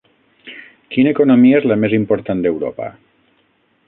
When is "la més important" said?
1.73-2.41